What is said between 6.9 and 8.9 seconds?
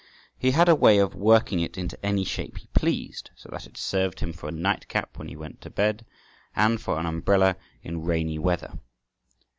an umbrella in rainy weather.